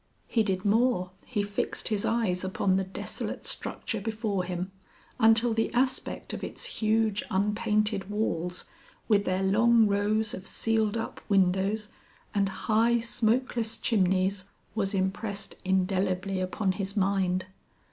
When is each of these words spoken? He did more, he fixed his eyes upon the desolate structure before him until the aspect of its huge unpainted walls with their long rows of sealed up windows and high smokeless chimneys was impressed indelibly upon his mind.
He 0.25 0.41
did 0.41 0.65
more, 0.65 1.11
he 1.27 1.43
fixed 1.43 1.89
his 1.89 2.05
eyes 2.05 2.43
upon 2.43 2.75
the 2.75 2.83
desolate 2.83 3.45
structure 3.45 4.01
before 4.01 4.43
him 4.43 4.71
until 5.19 5.53
the 5.53 5.71
aspect 5.75 6.33
of 6.33 6.43
its 6.43 6.65
huge 6.65 7.21
unpainted 7.29 8.09
walls 8.09 8.65
with 9.07 9.25
their 9.25 9.43
long 9.43 9.85
rows 9.85 10.33
of 10.33 10.47
sealed 10.47 10.97
up 10.97 11.21
windows 11.29 11.89
and 12.33 12.49
high 12.65 12.97
smokeless 12.97 13.77
chimneys 13.77 14.45
was 14.73 14.95
impressed 14.95 15.53
indelibly 15.63 16.39
upon 16.39 16.71
his 16.71 16.97
mind. 16.97 17.45